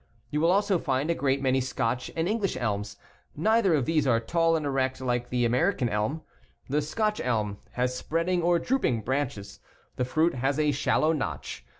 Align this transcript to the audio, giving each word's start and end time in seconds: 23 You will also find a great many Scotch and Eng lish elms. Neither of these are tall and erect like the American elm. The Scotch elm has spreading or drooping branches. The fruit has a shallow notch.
23 0.29 0.29
You 0.31 0.41
will 0.41 0.51
also 0.51 0.79
find 0.79 1.11
a 1.11 1.13
great 1.13 1.43
many 1.43 1.61
Scotch 1.61 2.09
and 2.15 2.27
Eng 2.27 2.39
lish 2.39 2.57
elms. 2.57 2.97
Neither 3.35 3.75
of 3.75 3.85
these 3.85 4.07
are 4.07 4.19
tall 4.19 4.55
and 4.55 4.65
erect 4.65 4.99
like 4.99 5.29
the 5.29 5.45
American 5.45 5.89
elm. 5.89 6.23
The 6.69 6.81
Scotch 6.81 7.21
elm 7.21 7.59
has 7.73 7.95
spreading 7.95 8.41
or 8.41 8.57
drooping 8.57 9.01
branches. 9.03 9.59
The 9.97 10.05
fruit 10.05 10.33
has 10.33 10.57
a 10.57 10.71
shallow 10.71 11.11
notch. 11.13 11.67